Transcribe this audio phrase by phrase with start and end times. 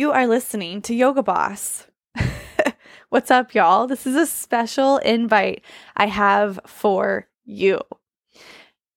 [0.00, 1.88] You are listening to Yoga Boss.
[3.08, 3.88] What's up, y'all?
[3.88, 5.64] This is a special invite
[5.96, 7.80] I have for you.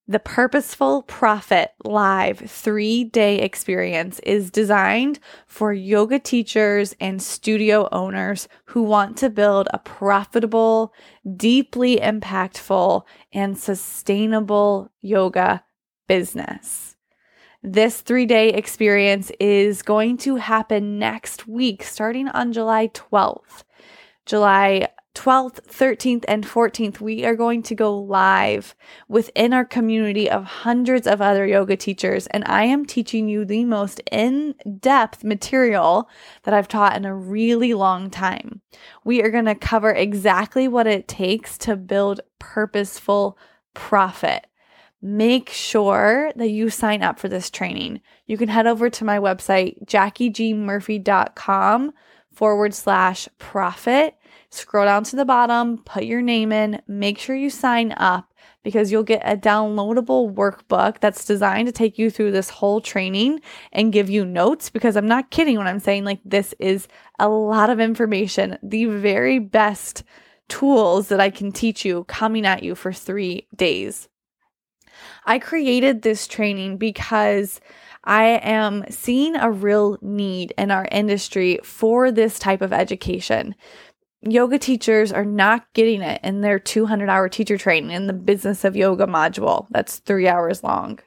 [0.07, 5.17] The Purposeful Profit Live three day experience is designed
[5.47, 10.93] for yoga teachers and studio owners who want to build a profitable,
[11.35, 13.01] deeply impactful,
[13.33, 15.63] and sustainable yoga
[16.07, 16.90] business.
[17.63, 23.63] This three day experience is going to happen next week, starting on July 12th.
[24.25, 28.75] July 12th, 13th, and 14th, we are going to go live
[29.07, 32.25] within our community of hundreds of other yoga teachers.
[32.27, 36.09] And I am teaching you the most in depth material
[36.43, 38.61] that I've taught in a really long time.
[39.03, 43.37] We are going to cover exactly what it takes to build purposeful
[43.75, 44.47] profit
[45.01, 48.01] make sure that you sign up for this training.
[48.27, 51.93] You can head over to my website, jackiegmurphy.com
[52.31, 54.15] forward slash profit.
[54.49, 58.31] Scroll down to the bottom, put your name in, make sure you sign up
[58.63, 63.39] because you'll get a downloadable workbook that's designed to take you through this whole training
[63.71, 67.29] and give you notes because I'm not kidding when I'm saying like this is a
[67.29, 70.03] lot of information, the very best
[70.47, 74.09] tools that I can teach you coming at you for 3 days.
[75.25, 77.59] I created this training because
[78.03, 83.55] I am seeing a real need in our industry for this type of education.
[84.21, 88.63] Yoga teachers are not getting it in their 200 hour teacher training in the business
[88.63, 89.67] of yoga module.
[89.71, 90.99] That's three hours long.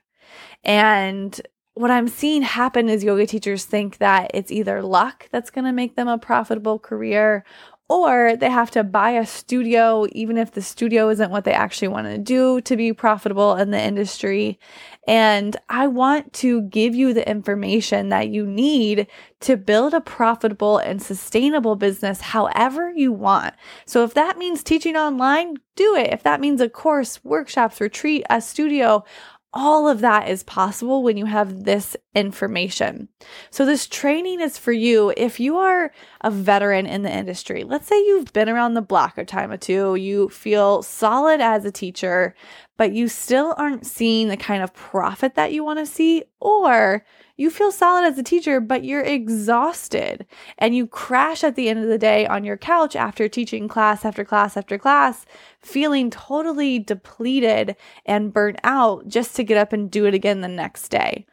[0.64, 1.40] And
[1.74, 5.72] what I'm seeing happen is yoga teachers think that it's either luck that's going to
[5.72, 7.44] make them a profitable career
[7.88, 11.88] or they have to buy a studio, even if the studio isn't what they actually
[11.88, 14.58] want to do to be profitable in the industry.
[15.06, 19.06] And I want to give you the information that you need
[19.40, 23.54] to build a profitable and sustainable business however you want.
[23.84, 26.10] So if that means teaching online, do it.
[26.10, 29.04] If that means a course, workshops, retreat, a studio,
[29.52, 33.08] all of that is possible when you have this information.
[33.50, 37.64] So, this training is for you if you are a veteran in the industry.
[37.64, 41.64] Let's say you've been around the block a time or two, you feel solid as
[41.64, 42.34] a teacher,
[42.76, 47.04] but you still aren't seeing the kind of profit that you want to see, or
[47.36, 50.24] you feel solid as a teacher, but you're exhausted
[50.58, 54.04] and you crash at the end of the day on your couch after teaching class
[54.04, 55.26] after class after class,
[55.60, 57.74] feeling totally depleted
[58.06, 61.26] and burnt out just to get up and do it again the next day.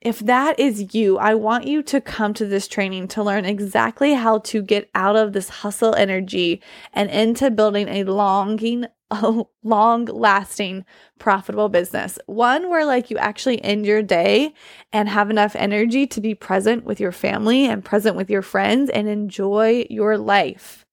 [0.00, 4.14] If that is you, I want you to come to this training to learn exactly
[4.14, 6.62] how to get out of this hustle energy
[6.94, 10.84] and into building a longing a long lasting
[11.18, 12.18] profitable business.
[12.26, 14.54] One where like you actually end your day
[14.92, 18.88] and have enough energy to be present with your family and present with your friends
[18.88, 20.86] and enjoy your life.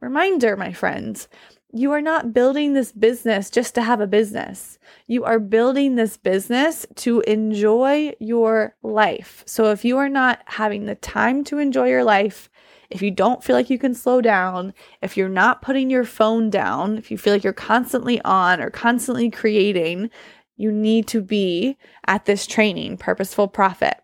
[0.00, 1.28] Reminder, my friends,
[1.74, 4.78] you are not building this business just to have a business.
[5.08, 9.42] You are building this business to enjoy your life.
[9.44, 12.48] So if you are not having the time to enjoy your life,
[12.90, 16.48] if you don't feel like you can slow down, if you're not putting your phone
[16.48, 20.10] down, if you feel like you're constantly on or constantly creating,
[20.56, 24.00] you need to be at this training, Purposeful Profit.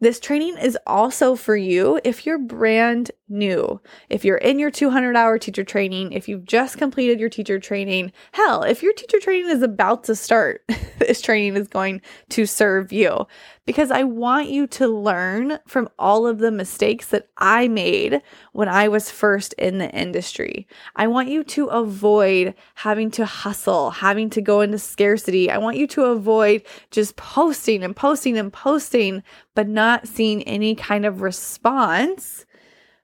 [0.00, 5.16] This training is also for you if you're brand new, if you're in your 200
[5.16, 8.12] hour teacher training, if you've just completed your teacher training.
[8.32, 10.62] Hell, if your teacher training is about to start,
[10.98, 12.00] this training is going
[12.30, 13.26] to serve you
[13.66, 18.22] because I want you to learn from all of the mistakes that I made
[18.52, 20.66] when I was first in the industry.
[20.96, 25.50] I want you to avoid having to hustle, having to go into scarcity.
[25.50, 29.22] I want you to avoid just posting and posting and posting,
[29.54, 32.44] but not seeing any kind of response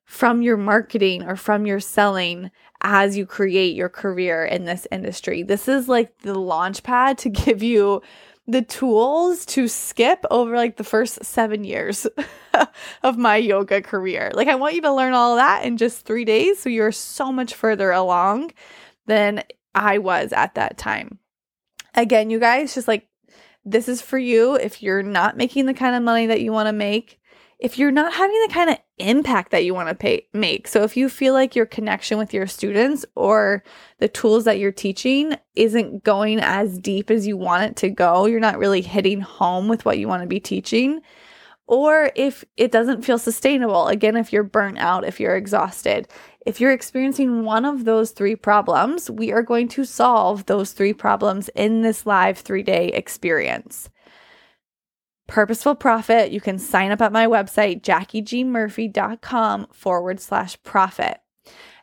[0.05, 2.51] from your marketing or from your selling
[2.83, 5.43] as you create your career in this industry.
[5.43, 8.03] This is like the launch pad to give you
[8.47, 12.07] the tools to skip over like the first seven years
[13.03, 14.31] of my yoga career.
[14.35, 16.61] Like, I want you to learn all that in just three days.
[16.61, 18.53] So you're so much further along
[19.07, 19.43] than
[19.75, 21.19] I was at that time.
[21.95, 23.09] Again, you guys, just like
[23.65, 26.69] this is for you if you're not making the kind of money that you want
[26.69, 27.21] to make
[27.59, 30.69] if you're not having the kind of impact that you want to make.
[30.69, 33.65] So if you feel like your connection with your students or
[33.99, 38.27] the tools that you're teaching isn't going as deep as you want it to go,
[38.27, 41.01] you're not really hitting home with what you want to be teaching,
[41.67, 46.09] or if it doesn't feel sustainable, again, if you're burnt out, if you're exhausted,
[46.45, 50.93] if you're experiencing one of those three problems, we are going to solve those three
[50.93, 53.89] problems in this live three day experience.
[55.27, 56.33] Purposeful Profit.
[56.33, 61.19] You can sign up at my website, jackiegmurphy.com forward slash profit.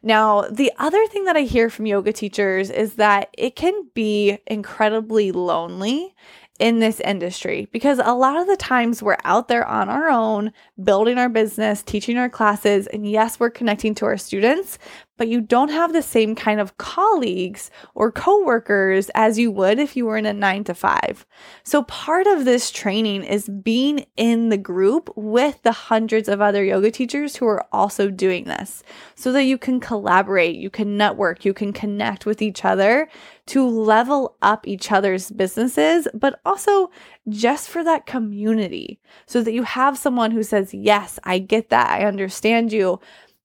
[0.03, 4.37] Now, the other thing that I hear from yoga teachers is that it can be
[4.47, 6.15] incredibly lonely
[6.61, 10.53] in this industry because a lot of the times we're out there on our own,
[10.81, 14.77] building our business, teaching our classes, and yes, we're connecting to our students,
[15.21, 19.95] but you don't have the same kind of colleagues or coworkers as you would if
[19.95, 21.27] you were in a nine to five.
[21.63, 26.63] So, part of this training is being in the group with the hundreds of other
[26.63, 28.81] yoga teachers who are also doing this
[29.13, 33.07] so that you can collaborate, you can network, you can connect with each other
[33.45, 36.89] to level up each other's businesses, but also
[37.29, 41.91] just for that community so that you have someone who says, Yes, I get that.
[41.91, 42.99] I understand you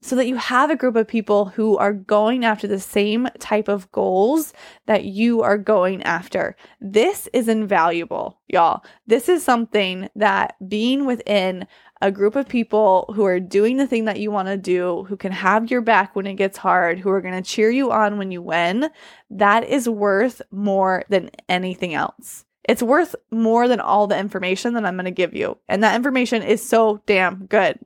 [0.07, 3.67] so that you have a group of people who are going after the same type
[3.67, 4.53] of goals
[4.87, 6.55] that you are going after.
[6.81, 8.85] This is invaluable, y'all.
[9.09, 11.67] This is something that being within
[12.01, 15.17] a group of people who are doing the thing that you want to do, who
[15.17, 18.17] can have your back when it gets hard, who are going to cheer you on
[18.17, 18.89] when you win,
[19.29, 22.45] that is worth more than anything else.
[22.69, 25.59] It's worth more than all the information that I'm going to give you.
[25.69, 27.79] And that information is so damn good.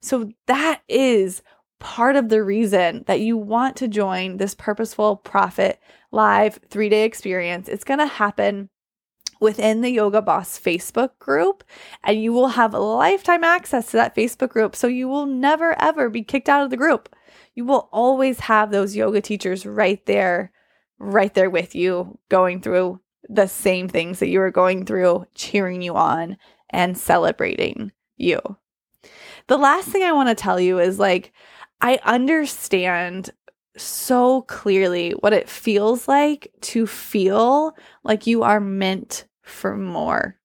[0.00, 1.42] So that is
[1.78, 5.80] part of the reason that you want to join this purposeful profit
[6.12, 7.68] live three day experience.
[7.68, 8.68] It's going to happen
[9.40, 11.64] within the Yoga Boss Facebook group,
[12.04, 14.76] and you will have lifetime access to that Facebook group.
[14.76, 17.14] So you will never, ever be kicked out of the group.
[17.54, 20.52] You will always have those yoga teachers right there,
[20.98, 25.82] right there with you, going through the same things that you are going through, cheering
[25.82, 26.36] you on
[26.68, 28.40] and celebrating you.
[29.50, 31.32] The last thing I want to tell you is like,
[31.80, 33.30] I understand
[33.76, 40.39] so clearly what it feels like to feel like you are meant for more.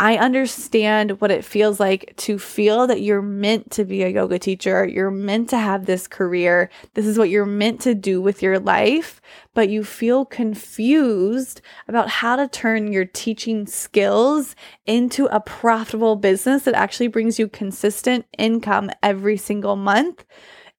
[0.00, 4.38] I understand what it feels like to feel that you're meant to be a yoga
[4.38, 4.86] teacher.
[4.86, 6.70] You're meant to have this career.
[6.94, 9.20] This is what you're meant to do with your life,
[9.54, 14.54] but you feel confused about how to turn your teaching skills
[14.86, 20.24] into a profitable business that actually brings you consistent income every single month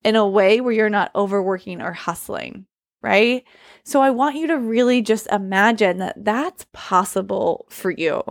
[0.02, 2.64] in a way where you're not overworking or hustling,
[3.02, 3.44] right?
[3.84, 8.22] So I want you to really just imagine that that's possible for you.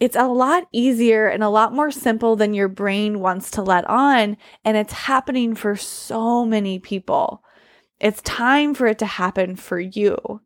[0.00, 3.84] It's a lot easier and a lot more simple than your brain wants to let
[3.88, 4.36] on.
[4.64, 7.42] And it's happening for so many people.
[8.00, 10.40] It's time for it to happen for you.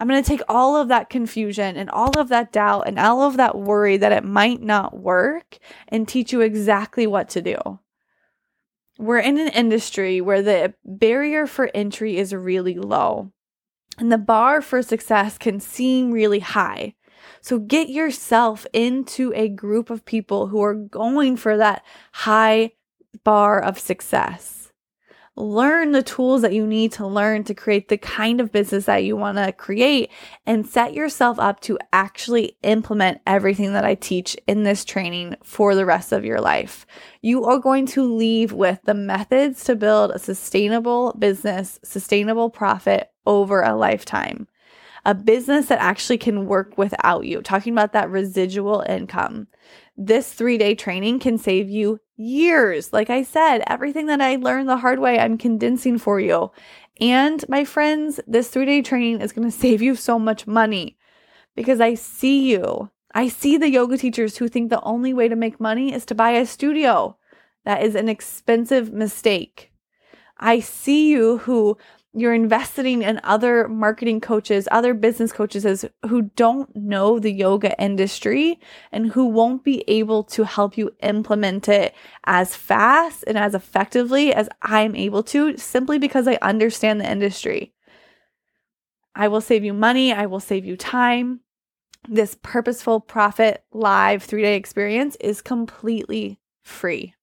[0.00, 3.22] I'm going to take all of that confusion and all of that doubt and all
[3.22, 7.78] of that worry that it might not work and teach you exactly what to do.
[8.98, 13.30] We're in an industry where the barrier for entry is really low
[13.98, 16.94] and the bar for success can seem really high.
[17.40, 22.72] So get yourself into a group of people who are going for that high
[23.24, 24.62] bar of success.
[25.34, 29.04] Learn the tools that you need to learn to create the kind of business that
[29.04, 30.10] you want to create
[30.44, 35.74] and set yourself up to actually implement everything that I teach in this training for
[35.74, 36.84] the rest of your life.
[37.22, 43.10] You are going to leave with the methods to build a sustainable business, sustainable profit
[43.24, 44.48] over a lifetime
[45.04, 49.48] a business that actually can work without you, talking about that residual income.
[49.96, 52.92] This three day training can save you years.
[52.92, 56.50] Like I said, everything that I learned the hard way, I'm condensing for you.
[57.00, 60.96] And my friends, this three day training is going to save you so much money
[61.56, 62.90] because I see you.
[63.14, 66.14] I see the yoga teachers who think the only way to make money is to
[66.14, 67.18] buy a studio.
[67.64, 69.71] That is an expensive mistake.
[70.42, 71.78] I see you who
[72.12, 78.60] you're investing in other marketing coaches, other business coaches who don't know the yoga industry
[78.90, 81.94] and who won't be able to help you implement it
[82.24, 87.72] as fast and as effectively as I'm able to simply because I understand the industry.
[89.14, 91.40] I will save you money, I will save you time.
[92.08, 97.14] This purposeful profit live 3-day experience is completely free.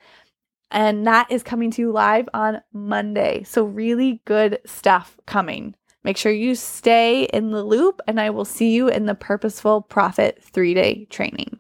[0.72, 3.44] And that is coming to you live on Monday.
[3.44, 5.76] So, really good stuff coming.
[6.04, 9.82] Make sure you stay in the loop, and I will see you in the Purposeful
[9.82, 11.60] Profit three day training.